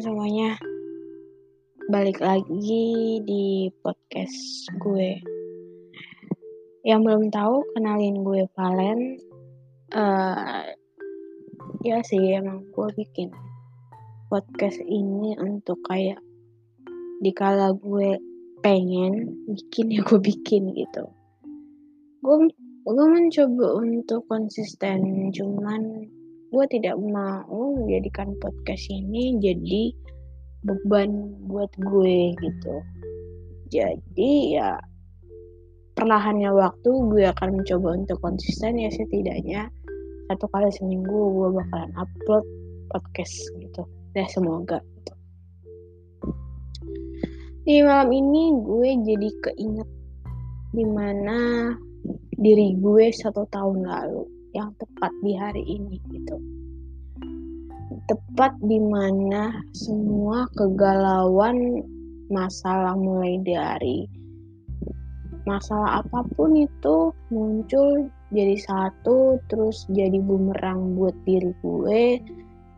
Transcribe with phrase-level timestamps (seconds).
[0.00, 0.56] semuanya,
[1.92, 5.20] balik lagi di podcast gue.
[6.88, 9.20] Yang belum tahu, kenalin gue Valen.
[9.92, 10.72] Uh,
[11.84, 13.28] ya sih, emang gue bikin
[14.32, 16.16] podcast ini untuk kayak
[17.20, 18.16] dikala gue
[18.64, 21.12] pengen bikin ya gue bikin gitu.
[22.24, 22.48] Gue
[22.88, 26.08] gue mencoba untuk konsisten, cuman
[26.50, 29.94] gue tidak mau menjadikan podcast ini jadi
[30.66, 32.76] beban buat gue gitu.
[33.70, 34.74] Jadi ya
[35.94, 39.70] perlahannya waktu gue akan mencoba untuk konsisten ya setidaknya
[40.26, 42.42] satu kali seminggu gue bakalan upload
[42.90, 43.86] podcast gitu.
[44.18, 44.82] Ya semoga.
[44.82, 45.14] Gitu.
[47.60, 49.90] di malam ini gue jadi keinget
[50.74, 51.70] di mana
[52.34, 56.36] diri gue satu tahun lalu yang tepat di hari ini gitu.
[58.10, 61.86] Tepat di mana semua kegalauan
[62.30, 64.06] masalah mulai dari
[65.48, 72.22] masalah apa pun itu muncul jadi satu terus jadi bumerang buat diri gue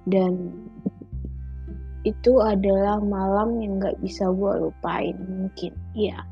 [0.08, 0.52] dan
[2.02, 5.70] itu adalah malam yang gak bisa gue lupain mungkin.
[5.94, 6.26] Ya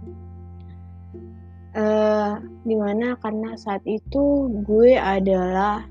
[1.76, 5.84] uh, di mana karena saat itu gue adalah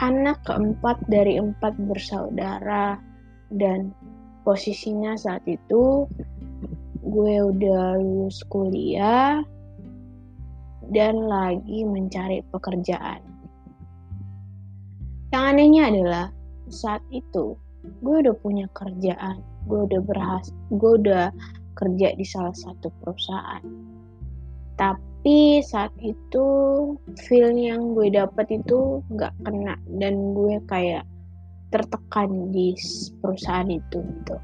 [0.00, 3.00] anak keempat dari empat bersaudara.
[3.46, 3.94] Dan
[4.42, 6.06] posisinya saat itu
[7.06, 9.38] gue udah lulus kuliah
[10.90, 13.22] dan lagi mencari pekerjaan.
[15.30, 16.26] Yang anehnya adalah
[16.70, 17.54] saat itu
[18.02, 19.38] gue udah punya kerjaan,
[19.70, 21.30] gue udah berhasil, gue udah
[21.78, 23.62] kerja di salah satu perusahaan
[24.76, 26.46] tapi saat itu
[27.26, 31.04] feel yang gue dapet itu nggak kena dan gue kayak
[31.72, 32.76] tertekan di
[33.18, 34.36] perusahaan itu gitu.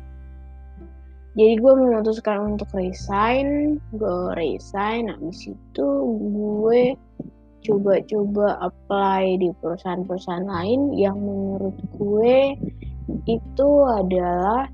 [1.33, 5.87] Jadi gue memutuskan untuk resign gue resign habis itu
[6.21, 6.93] gue
[7.63, 12.59] coba-coba apply di perusahaan-perusahaan lain yang menurut gue
[13.31, 14.67] itu adalah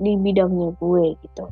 [0.00, 1.44] di bidangnya gue gitu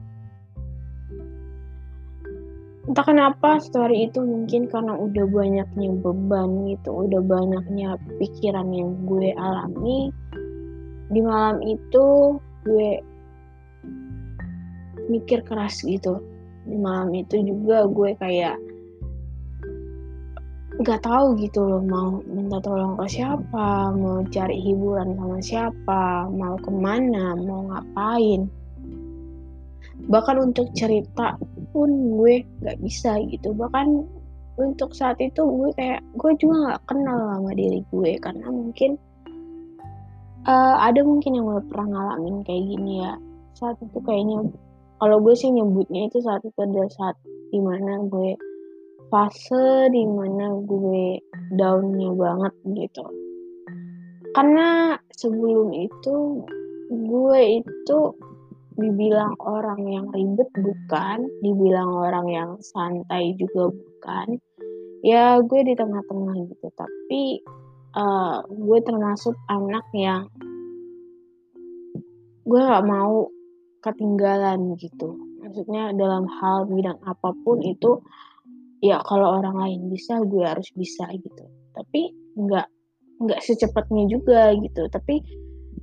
[2.83, 9.31] entah kenapa story itu mungkin karena udah banyaknya beban gitu udah banyaknya pikiran yang gue
[9.39, 10.11] alami.
[11.13, 12.91] Di malam itu gue
[15.07, 16.19] mikir keras gitu.
[16.67, 18.59] Di malam itu juga gue kayak
[20.73, 26.59] nggak tahu gitu loh mau minta tolong ke siapa mau cari hiburan sama siapa mau
[26.59, 28.51] ke mana mau ngapain.
[30.03, 31.39] Bahkan untuk cerita
[31.73, 31.89] pun
[32.21, 33.57] gue nggak bisa gitu.
[33.57, 34.05] Bahkan
[34.61, 38.13] untuk saat itu gue kayak gue juga nggak kenal sama diri gue.
[38.21, 39.01] Karena mungkin
[40.47, 43.13] uh, ada mungkin yang udah pernah ngalamin kayak gini ya.
[43.57, 44.49] Saat itu kayaknya
[45.03, 47.17] kalau gue sih nyebutnya itu saat itu ada saat
[47.51, 48.39] di mana gue
[49.13, 51.21] fase di mana gue
[51.59, 53.05] downnya banget gitu.
[54.33, 56.47] Karena sebelum itu
[56.89, 57.99] gue itu
[58.83, 64.43] dibilang orang yang ribet bukan, dibilang orang yang santai juga bukan.
[65.07, 67.43] Ya gue di tengah-tengah gitu, tapi
[67.95, 70.27] uh, gue termasuk anak yang
[72.43, 73.31] gue gak mau
[73.83, 75.19] ketinggalan gitu.
[75.43, 77.99] Maksudnya dalam hal bidang apa pun itu
[78.83, 81.45] ya kalau orang lain bisa gue harus bisa gitu.
[81.75, 82.67] Tapi nggak
[83.23, 84.87] nggak secepatnya juga gitu.
[84.87, 85.23] Tapi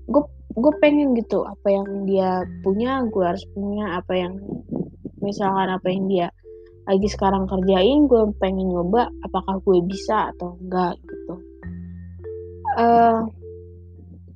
[0.08, 0.24] gue
[0.58, 4.34] gue pengen gitu apa yang dia punya gue harus punya apa yang
[5.22, 6.28] misalkan apa yang dia
[6.90, 11.36] lagi sekarang kerjain gue pengen nyoba apakah gue bisa atau enggak gitu.
[12.80, 13.30] Uh,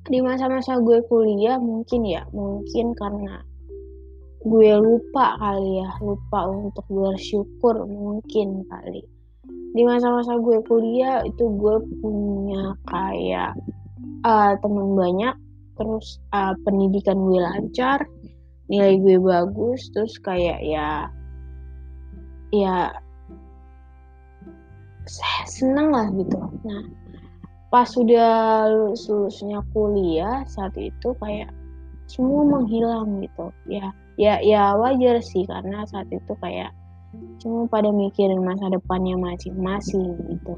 [0.06, 3.42] di masa-masa gue kuliah mungkin ya mungkin karena
[4.44, 9.02] gue lupa kali ya lupa untuk bersyukur mungkin kali.
[9.74, 13.58] Di masa-masa gue kuliah itu gue punya kayak
[14.22, 15.34] uh, teman banyak
[15.74, 18.02] terus uh, pendidikan gue lancar
[18.70, 21.10] nilai gue bagus terus kayak ya
[22.54, 22.94] ya
[25.04, 26.38] saya senang lah gitu.
[26.64, 26.84] Nah
[27.68, 31.50] pas sudah lulus lulusnya kuliah saat itu kayak
[32.06, 33.50] semua menghilang gitu.
[33.68, 36.70] Ya ya ya wajar sih karena saat itu kayak
[37.42, 40.54] cuma pada mikirin masa depannya masing-masing gitu.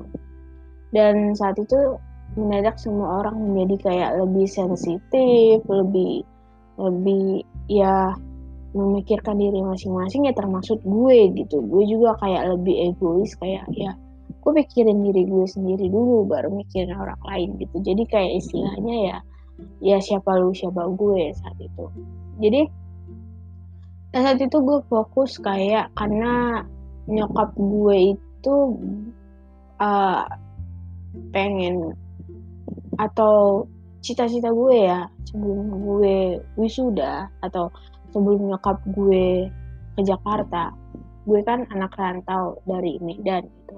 [0.95, 1.99] Dan saat itu
[2.37, 6.23] mendadak semua orang menjadi kayak lebih sensitif, lebih
[6.77, 7.43] lebih
[7.73, 8.13] ya
[8.77, 11.65] memikirkan diri masing-masing ya termasuk gue gitu.
[11.65, 13.97] Gue juga kayak lebih egois kayak ya
[14.47, 17.81] gue pikirin diri gue sendiri dulu baru mikirin orang lain gitu.
[17.83, 19.19] Jadi kayak istilahnya ya
[19.81, 21.85] ya siapa lu siapa gue saat itu
[22.41, 22.69] jadi
[24.13, 26.65] saat itu gue fokus kayak karena
[27.09, 28.55] nyokap gue itu
[29.81, 30.25] uh,
[31.33, 31.93] pengen
[32.97, 33.67] atau
[34.01, 37.69] cita-cita gue ya sebelum gue wisuda atau
[38.15, 39.51] sebelum nyokap gue
[39.99, 40.71] ke Jakarta
[41.27, 43.77] gue kan anak rantau dari Medan gitu.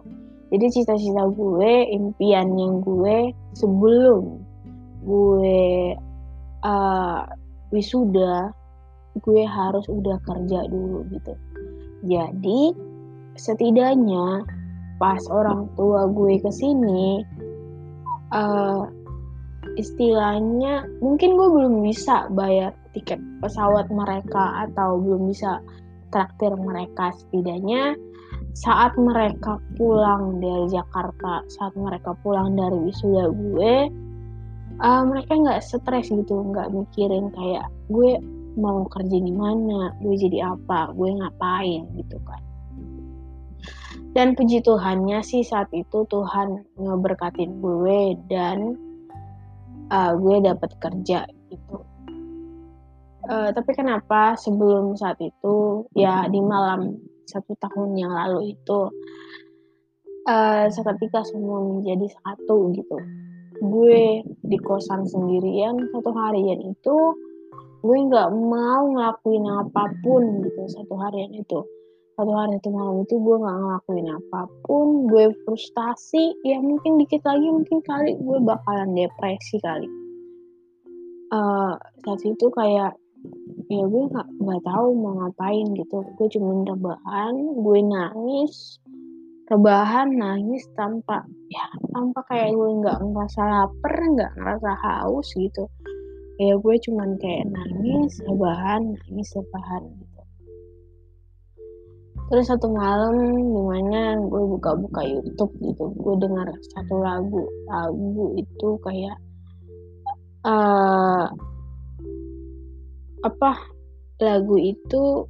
[0.48, 4.40] Jadi cita-cita gue impian yang gue sebelum
[5.04, 5.96] gue
[6.64, 7.24] uh,
[7.72, 8.52] wisuda
[9.18, 11.32] gue harus udah kerja dulu gitu.
[12.04, 12.76] Jadi
[13.40, 14.44] setidaknya
[15.00, 17.22] pas orang tua gue ke sini
[18.34, 18.84] uh,
[19.78, 25.62] istilahnya mungkin gue belum bisa bayar tiket pesawat mereka atau belum bisa
[26.10, 27.14] traktir mereka.
[27.14, 27.94] Setidaknya
[28.58, 33.74] saat mereka pulang dari Jakarta saat mereka pulang dari wisuda gue
[34.82, 38.18] uh, mereka nggak stres gitu nggak mikirin kayak gue
[38.58, 42.42] mau kerja di mana gue jadi apa gue ngapain gitu kan.
[44.16, 48.74] Dan puji Tuhannya sih saat itu Tuhan ngeberkatin gue dan
[49.92, 51.76] uh, gue dapat kerja gitu.
[53.28, 56.96] Uh, tapi kenapa sebelum saat itu ya di malam
[57.28, 58.88] satu tahun yang lalu itu
[60.24, 62.96] uh, seketika semua menjadi satu gitu.
[63.58, 66.96] Gue di kosan sendirian satu harian itu
[67.78, 71.62] gue nggak mau ngelakuin apa pun gitu satu harian itu
[72.18, 77.22] satu hari itu malam itu gue nggak ngelakuin apa pun gue frustasi ya mungkin dikit
[77.22, 79.86] lagi mungkin kali gue bakalan depresi kali.
[81.30, 82.98] Uh, saat itu kayak
[83.70, 86.02] ya gue nggak nggak tahu mau ngapain gitu.
[86.18, 88.82] Gue cuma rebahan gue nangis
[89.46, 91.22] rebahan nangis tanpa
[91.54, 95.70] ya tanpa kayak gue nggak ngerasa lapar nggak ngerasa haus gitu.
[96.42, 99.86] Ya gue cuman kayak nangis rebahan nangis rebahan
[102.28, 108.68] terus satu malam di mana gue buka-buka YouTube gitu gue dengar satu lagu lagu itu
[108.84, 109.16] kayak
[110.44, 111.32] uh,
[113.24, 113.52] apa
[114.20, 115.24] lagu itu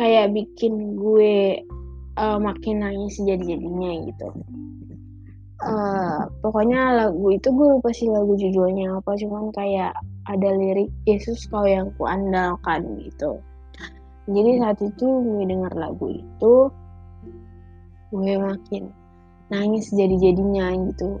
[0.00, 1.60] kayak bikin gue
[2.16, 4.28] uh, makin nangis jadi-jadinya gitu.
[5.60, 9.92] Uh, pokoknya lagu itu gue lupa sih lagu judulnya apa cuman kayak
[10.30, 13.42] ada lirik Yesus kau yang kuandalkan gitu.
[14.30, 16.54] Jadi saat itu gue denger lagu itu
[18.14, 18.94] gue makin
[19.50, 21.18] nangis jadi-jadinya gitu.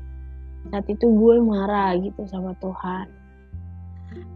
[0.70, 3.10] Saat itu gue marah gitu sama Tuhan.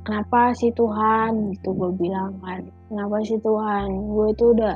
[0.02, 1.54] Kenapa sih Tuhan?
[1.54, 2.66] Gitu gue bilang kan.
[2.90, 4.10] Kenapa sih Tuhan?
[4.10, 4.74] Gue tuh udah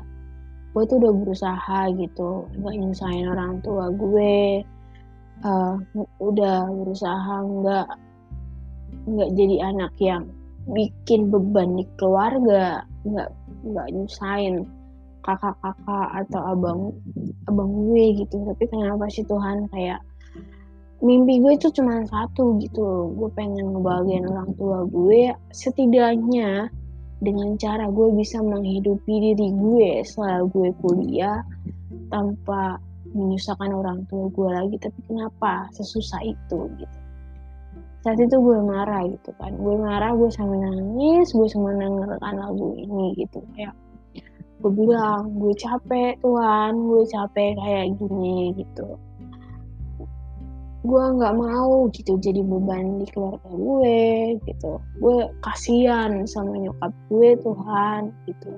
[0.78, 4.62] gue tuh udah berusaha gitu nggak nyusahin orang tua gue.
[5.42, 5.78] Uh,
[6.18, 7.88] udah berusaha nggak
[9.08, 10.28] nggak jadi anak yang
[10.68, 13.30] bikin beban di keluarga nggak
[13.64, 14.68] nggak nyusahin
[15.24, 16.80] kakak-kakak atau abang
[17.48, 18.36] abang gue gitu.
[18.48, 20.00] Tapi kenapa sih Tuhan kayak
[21.04, 26.66] mimpi gue itu cuma satu gitu gue pengen ngebahagiain orang tua gue setidaknya
[27.22, 31.42] dengan cara gue bisa menghidupi diri gue setelah gue kuliah
[32.10, 32.82] tanpa
[33.14, 34.76] menyusahkan orang tua gue lagi.
[34.80, 35.66] Tapi kenapa?
[35.72, 36.97] Sesusah itu gitu
[38.06, 39.52] saat itu gue marah gitu kan.
[39.58, 43.42] Gue marah gue sambil nangis gue sambil dengarkan lagu ini gitu.
[43.58, 43.74] Kayak
[44.58, 48.98] gue bilang gue capek Tuhan gue capek kayak gini gitu.
[50.86, 54.78] Gue nggak mau gitu jadi beban di keluarga gue gitu.
[55.02, 58.50] Gue kasihan sama nyokap gue Tuhan gitu.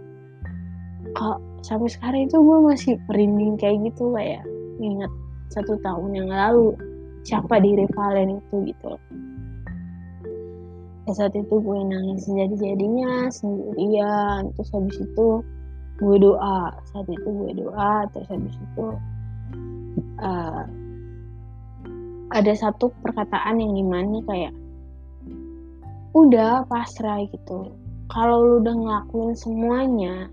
[1.16, 4.44] Kok sampai sekarang itu gue masih merinding kayak gitu kayak
[4.80, 5.12] ingat
[5.50, 6.76] satu tahun yang lalu
[7.24, 8.92] siapa diri Valen itu gitu.
[11.08, 14.52] Ya saat itu gue nangis jadi jadinya sendirian.
[14.56, 15.28] Terus habis itu
[16.00, 16.70] gue doa.
[16.92, 18.86] Saat itu gue doa terus habis itu
[20.20, 20.64] uh,
[22.30, 24.54] ada satu perkataan yang di mana kayak
[26.14, 27.74] udah pasrah gitu.
[28.10, 30.26] Kalau lu udah ngelakuin semuanya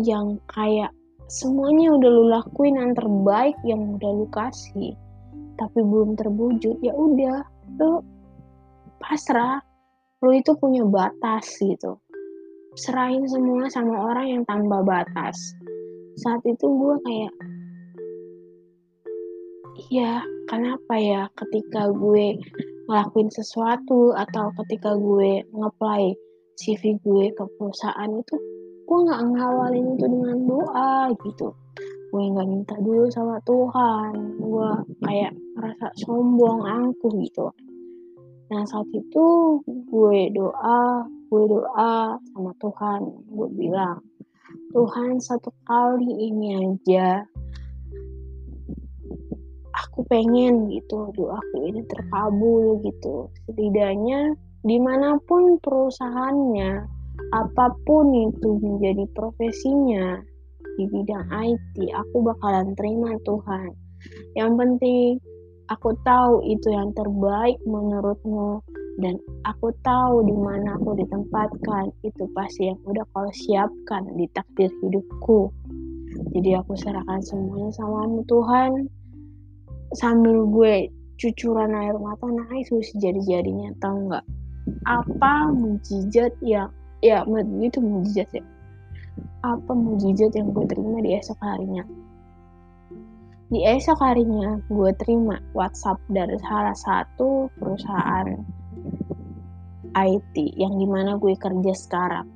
[0.00, 0.92] yang kayak
[1.28, 4.96] semuanya udah lu lakuin yang terbaik yang udah lu kasih
[5.56, 7.44] tapi belum terwujud ya udah
[7.80, 8.00] lu
[9.00, 9.60] pasrah.
[10.24, 12.00] Lu itu punya batas gitu.
[12.76, 15.36] Serahin semua sama orang yang tanpa batas.
[16.20, 17.32] Saat itu gue kayak
[19.92, 22.40] iya kenapa ya ketika gue
[22.88, 26.16] ngelakuin sesuatu atau ketika gue ngeplay
[26.56, 28.36] CV gue ke perusahaan itu
[28.86, 31.52] gue nggak ngawalin itu dengan doa gitu
[32.16, 34.40] gue nggak minta dulu sama Tuhan.
[34.40, 34.70] Gue
[35.04, 37.52] kayak ngerasa sombong angkuh gitu.
[38.48, 43.00] Nah saat itu gue doa gue doa sama Tuhan.
[43.28, 44.00] Gue bilang
[44.72, 47.20] Tuhan satu kali ini aja
[49.76, 53.28] aku pengen gitu doaku ini terkabul gitu.
[53.44, 54.32] Setidaknya
[54.64, 56.80] di mana pun perusahaannya
[57.36, 60.24] apa pun itu menjadi profesinya
[60.76, 63.72] di bidang IT aku bakalan terima Tuhan.
[64.36, 65.08] Yang penting
[65.72, 68.60] aku tahu itu yang terbaik menurutmu
[69.00, 71.92] dan aku tahu di mana aku ditempatkan.
[72.04, 75.52] Itu pasti yang udah kau siapkan di takdir hidupku.
[76.32, 78.88] Jadi aku serahkan semuanya samamu Tuhan.
[79.96, 84.24] Sambil gue cucuran air mata naik terus jadi-jadinya tau nggak?
[84.84, 86.72] Apa mujizat yang
[87.04, 87.22] ya
[87.62, 88.44] itu mujizat ya
[89.44, 91.84] apa mujizat yang gue terima di esok harinya?
[93.46, 98.34] Di esok harinya gue terima WhatsApp dari salah satu perusahaan
[99.96, 102.26] IT yang di mana gue kerja sekarang.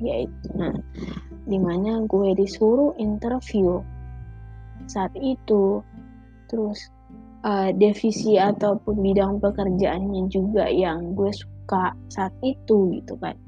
[0.00, 0.76] Yaitu nah
[1.44, 3.82] di mana gue disuruh interview.
[4.86, 5.82] Saat itu
[6.46, 6.90] terus
[7.44, 13.38] uh, divisi ataupun bidang pekerjaannya juga yang gue suka saat itu gitu kan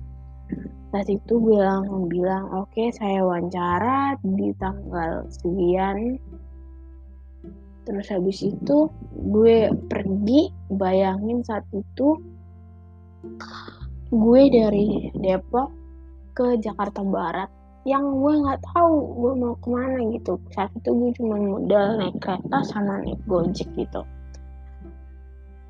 [0.93, 6.21] saat itu gue langsung bilang oke okay, saya wawancara di tanggal sekian.
[7.89, 8.93] Terus habis itu
[9.33, 12.21] gue pergi bayangin saat itu
[14.13, 15.73] gue dari Depok
[16.37, 17.49] ke Jakarta Barat
[17.89, 20.37] yang gue nggak tahu gue mau ke mana gitu.
[20.53, 24.05] Saat itu gue cuma modal naik kereta sama naik gojek gitu.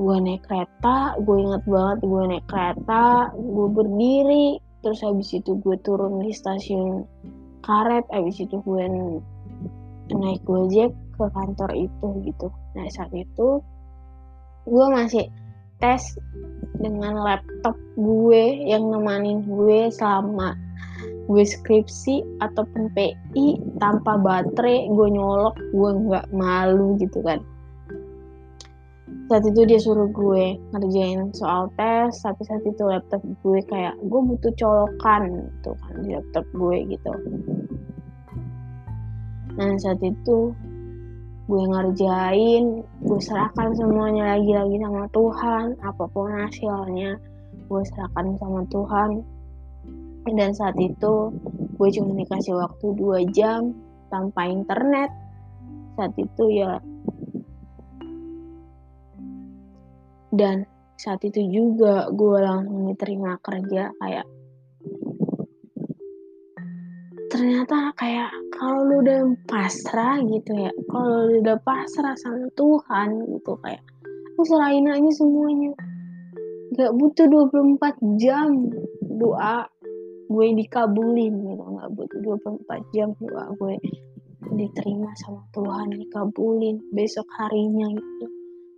[0.02, 5.78] Gue naik kereta gue inget banget gue naik kereta gue berdiri terus habis itu gue
[5.80, 7.06] turun di stasiun
[7.62, 8.84] karet habis itu gue
[10.10, 12.48] naik gojek ke kantor itu gitu.
[12.74, 13.62] Nah saat itu
[14.66, 15.26] gue masih
[15.82, 16.02] tes
[16.78, 20.54] dengan laptop gue yang nemanin gue selama
[21.26, 27.42] gue skripsi ataupun PI tanpa baterai gue nyolok gue nggak malu gitu kan
[29.32, 34.20] saat itu dia suruh gue ngerjain soal tes tapi saat itu laptop gue kayak gue
[34.28, 37.12] butuh colokan gitu kan di laptop gue gitu.
[39.56, 40.52] Nah saat itu
[41.48, 47.16] gue ngerjain gue serahkan semuanya lagi-lagi sama Tuhan apa pun hasilnya
[47.72, 49.10] gue serahkan sama Tuhan.
[50.28, 51.32] Dan saat itu
[51.80, 53.72] gue cuma dikasih waktu dua jam
[54.12, 55.08] tanpa internet.
[55.96, 56.84] Saat itu ya
[60.32, 60.64] dan
[60.96, 64.26] saat itu juga gue langsung diterima kerja kayak
[67.28, 73.52] ternyata kayak kalau lu udah pasrah gitu ya kalau lu udah pasrah sama Tuhan gitu
[73.60, 73.84] kayak
[74.32, 75.76] lu serahin aja semuanya.
[76.72, 78.72] Gak butuh 24 jam
[79.04, 79.68] doa
[80.32, 83.76] gue dikabulin gitu gak butuh 24 jam doa gue
[84.56, 88.26] diterima sama Tuhan dikabulin besok harinya gitu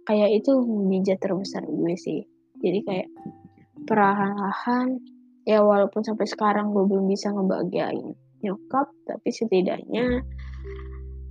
[0.04, 2.20] kayak itu mujizat terbesar gue sih.
[2.60, 3.08] Jadi kayak
[3.84, 5.00] perlahan-lahan
[5.44, 10.24] ya walaupun sampai sekarang gue belum bisa ngebahagiain nyokap tapi setidaknya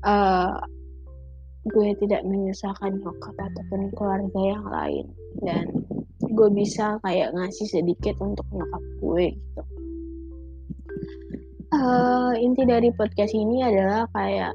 [0.05, 0.57] uh,
[1.63, 5.05] gue tidak menyusahkan nyokap ataupun keluarga yang lain.
[5.39, 5.65] Dan
[6.19, 9.63] gue bisa kayak ngasih sedikit untuk nyokap gue gitu.
[11.73, 14.53] Uh, inti dari podcast ini adalah kayak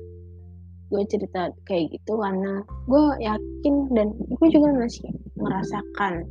[0.88, 6.24] gue cerita kayak gitu karena gue yakin dan gue juga masih merasakan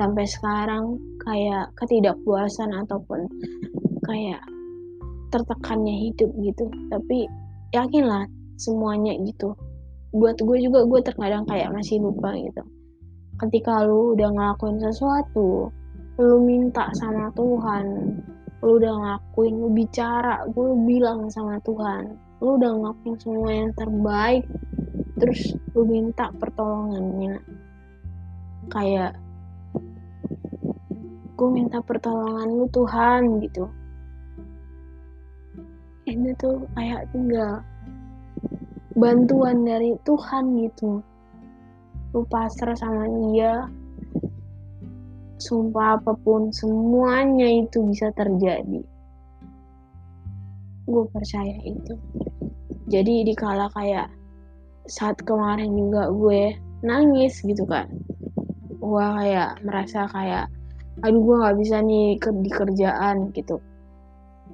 [0.00, 3.28] sampai sekarang kayak ketidakpuasan ataupun
[4.08, 4.40] kayak
[5.32, 6.68] tertekannya hidup gitu.
[6.92, 7.28] Tapi
[7.72, 8.28] yakinlah
[8.60, 9.56] semuanya gitu.
[10.12, 12.62] Buat gue juga gue terkadang kayak masih lupa gitu.
[13.40, 15.72] Ketika lu udah ngelakuin sesuatu
[16.20, 18.20] lu minta sama Tuhan
[18.62, 24.42] lu udah ngelakuin lu bicara gue bilang sama Tuhan lu udah ngelakuin semua yang terbaik
[25.22, 27.38] terus lu minta pertolongannya.
[28.66, 29.14] Kayak
[31.38, 33.70] gue minta pertolongan lu Tuhan gitu.
[36.10, 37.62] Ini tuh kayak tinggal
[38.98, 40.98] bantuan dari Tuhan gitu.
[42.10, 43.70] Lu pasrah sama dia.
[45.38, 48.82] Sumpah apa pun semuanya itu bisa terjadi.
[50.90, 51.94] Gue percaya itu
[52.90, 54.10] jadi dikala kayak
[54.90, 57.86] saat kemarin juga gue nangis gitu kan
[58.82, 60.50] gue kayak merasa kayak
[61.00, 63.56] aduh gue nggak bisa nih di kerjaan gitu.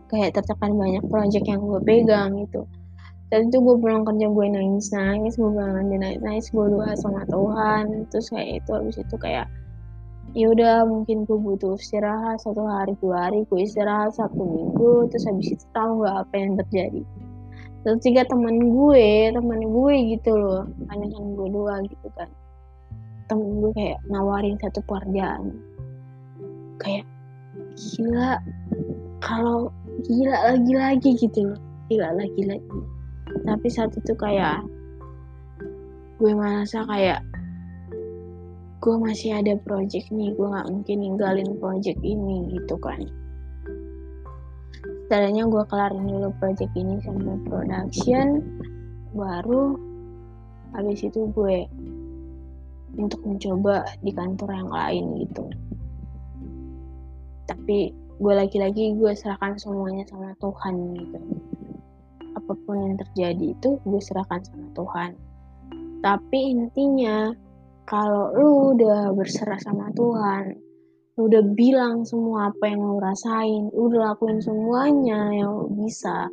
[0.08, 2.62] Kayak tertekan banyak project yang gue pegang gitu.
[3.28, 6.92] Dan itu gue pulang kerja gue nangis nangis gue pulang kerja nangis nangis gue doa
[6.94, 8.06] sama Tuhan.
[8.08, 9.46] Terus kayak itu habis itu kayak
[10.36, 15.10] ya udah mungkin gue butuh istirahat satu hari dua hari gue istirahat satu minggu.
[15.12, 17.02] Terus habis itu tahu nggak apa yang terjadi
[17.84, 20.64] terus tiga teman gue teman gue gitu loh.
[20.90, 22.28] Hanya kan gue dua gitu kan.
[23.28, 25.56] Temen gue kayak nawarin satu pekerjaan.
[26.82, 27.06] Kayak
[27.74, 28.38] gila
[29.22, 29.70] kalau
[30.06, 31.60] gila lagi-lagi gitu loh.
[31.90, 32.78] Gila lagi-lagi.
[33.46, 34.64] Tapi saat itu kayak
[36.18, 37.22] gue merasa kayak
[38.78, 43.02] gue masih ada project nih gue nggak mungkin ninggalin project ini gitu kan
[45.08, 48.44] setidaknya gue kelarin dulu project ini sampai production
[49.16, 49.72] baru
[50.76, 51.64] habis itu gue
[53.00, 55.48] untuk mencoba di kantor yang lain gitu.
[57.48, 61.18] Tapi gue lagi-lagi gue serahkan semuanya sama Tuhan gitu.
[62.36, 65.16] Apa pun yang terjadi itu gue serahkan sama Tuhan.
[66.04, 67.32] Tapi intinya
[67.88, 70.67] kalau lu udah berserah sama Tuhan
[71.18, 76.30] lu udah bilang semua apa yang lu rasain lu udah lakuin semuanya yang lu bisa.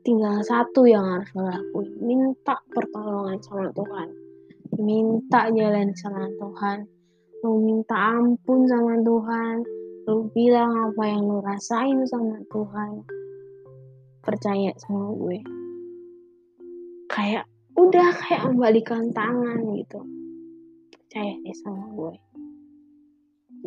[0.00, 4.08] Tinggal satu yang harus lo lakuin minta pertolongan sama Tuhan.
[4.80, 6.88] Minta jalan sama Tuhan.
[7.44, 9.56] Lu minta ampun sama Tuhan.
[10.08, 13.04] Lu bilang apa yang lu rasain sama Tuhan.
[14.24, 15.44] Percaya sama gue.
[17.12, 17.44] Kayak
[17.76, 20.00] udah kayak membalikan tangan gitu.
[20.96, 22.16] Percaya deh sama gue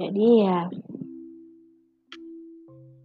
[0.01, 0.59] jadi ya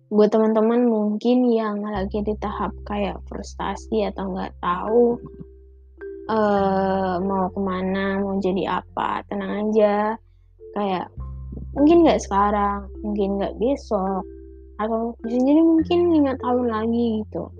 [0.06, 5.18] buat teman-teman mungkin yang lagi di tahap kayak frustasi atau nggak tahu
[6.30, 10.14] uh, mau ke mana mau jadi apa tenang aja.
[10.78, 11.10] Kayak
[11.74, 14.22] mungkin nggak sekarang mungkin nggak besok
[14.78, 17.50] atau bisa jadi mungkin lima tahun lagi gitu.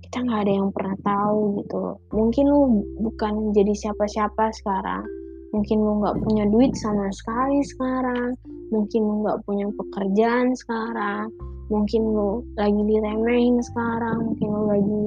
[0.00, 2.00] Kita nggak ada yang pernah tahu gitu.
[2.16, 2.60] Mungkin lu
[3.04, 5.04] bukan jadi siapa-siapa sekarang.
[5.52, 8.32] Mungkin lu nggak punya duit sama sekali sekarang
[8.70, 11.30] mungkin nggak punya pekerjaan sekarang
[11.66, 15.02] mungkin lu lagi diremehin sekarang mungkin lu lagi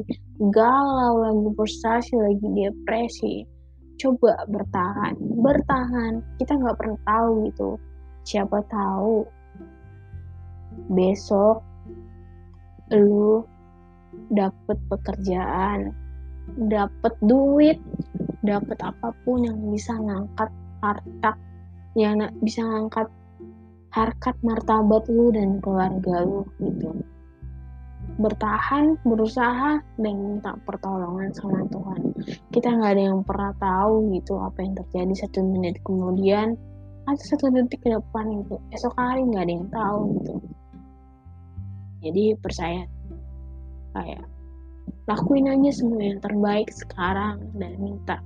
[0.52, 3.36] galau lagi frustasi lagi depresi.
[4.00, 6.24] Coba bertahan bertahan.
[6.40, 7.70] Kita nggak pernah tahu gitu.
[8.24, 9.28] Siapa tahu
[10.96, 11.60] besok
[12.96, 13.44] lu
[14.34, 15.94] dapet pekerjaan
[16.58, 17.78] dapet duit
[18.42, 20.50] dapet apa pun yang bisa ngangkat
[20.82, 21.32] harta
[21.94, 23.06] yang bisa ngangkat
[23.90, 26.94] harkat martabat lu dan keluarga lu gitu.
[28.20, 32.02] Bertahan berusaha dan minta pertolongan sama Tuhan.
[32.52, 36.60] Kita nggak ada yang pernah tahu gitu apa yang terjadi satu menit kemudian
[37.08, 38.60] atau satu detik ke depan gitu.
[38.76, 40.34] Esok hari nggak ada yang tahu gitu.
[42.04, 42.84] Jadi percaya.
[43.90, 44.24] Kayak
[45.10, 48.22] lakuin aja semua yang terbaik sekarang dan minta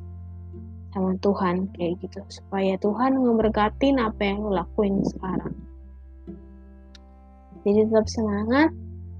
[0.93, 2.21] sama Tuhan kayak gitu.
[2.29, 5.57] Supaya Tuhan ngeberkatin apa yang lo lakuin sekarang.
[7.65, 8.69] Jadi tetap semangat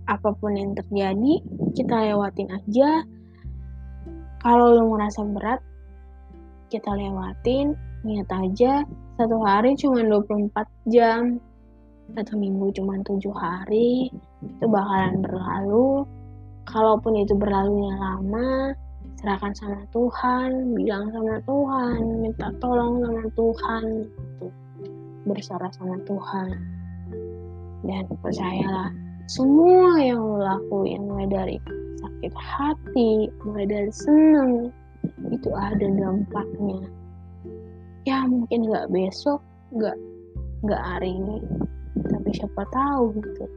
[0.05, 1.41] apa pun yang terjadi
[1.73, 3.03] kita lewatin aja.
[4.43, 5.59] Kalau lo merasa berat
[6.69, 8.83] kita lewatin niat aja
[9.15, 10.51] satu hari cuma 24
[10.91, 11.39] jam
[12.12, 14.12] satu minggu cuma tujuh hari
[14.43, 16.03] itu bakalan berlalu.
[16.63, 18.75] Kalaupun itu berlalunya lama
[19.23, 24.47] serahkan sama Tuhan bilang sama Tuhan minta tolong sama Tuhan gitu.
[25.23, 26.59] Berserah sama Tuhan.
[27.88, 28.91] Dan percayalah
[29.31, 31.55] semua yang lo lakuin mulai dari
[32.03, 34.75] sakit hati mulai dari seneng
[35.31, 36.83] itu ada dampaknya.
[38.03, 39.39] Ya mungkin nggak besok
[39.71, 39.95] nggak
[40.67, 41.39] nggak hari ini
[42.12, 43.47] tapi siapa tahu gitu.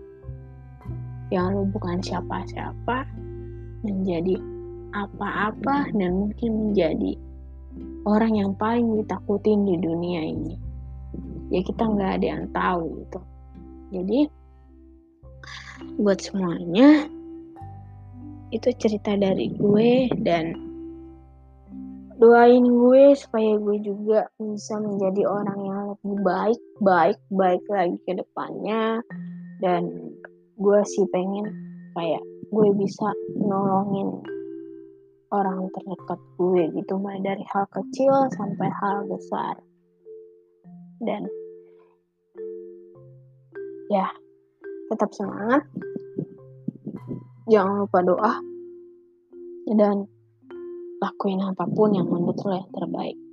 [1.35, 3.03] Yang lu bukan siapa-siapa
[3.83, 4.39] menjadi
[5.05, 7.13] apa-apa dan mungkin menjadi
[8.07, 10.55] orang yang paling ditakutin di dunia ini.
[11.53, 13.21] Ya kita nggak ada yang tahu gitu.
[13.93, 14.21] Jadi
[16.01, 17.07] buat semuanya
[18.55, 20.55] itu cerita dari gue dan
[22.17, 28.13] doain gue supaya gue juga bisa menjadi orang yang lebih baik baik baik lagi ke
[28.17, 29.03] depannya.
[29.61, 30.13] Dan
[30.57, 31.53] gue sih pengen
[31.97, 33.09] kayak gue bisa
[33.41, 34.36] nolongin
[35.37, 39.61] orang terdekat gue gitu mulai dari hal kecil sampai hal besar.
[41.05, 41.29] Dan
[43.93, 44.09] ya
[44.89, 45.63] tetap semangat.
[47.53, 48.33] Jangan lupa doa.
[49.67, 50.09] Dan
[51.03, 53.26] lakuin apa pun yang menurut lo yang terbaik